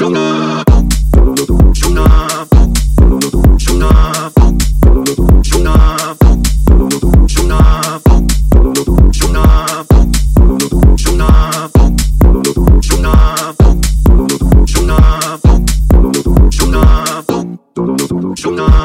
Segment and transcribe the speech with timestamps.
[0.00, 0.69] Sugar.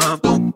[0.00, 0.52] Don't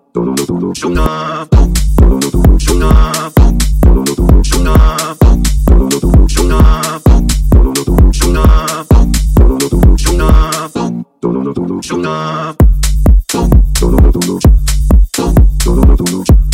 [15.86, 16.53] know, don't know.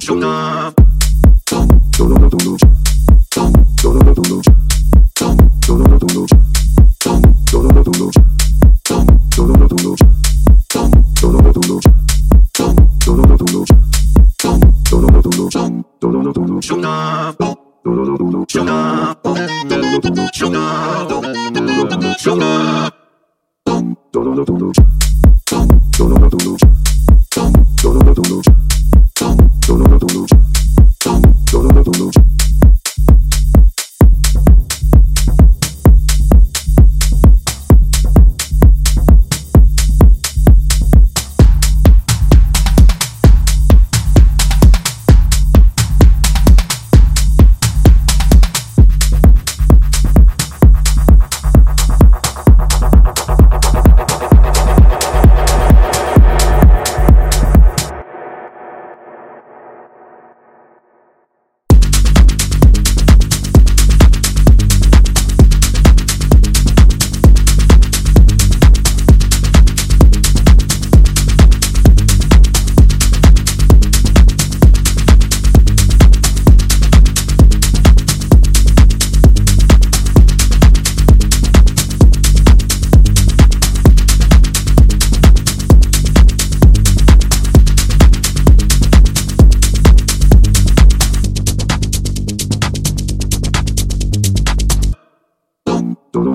[0.00, 0.74] 정답
[27.80, 28.87] Don't know the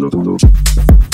[0.10, 1.13] do, do, do.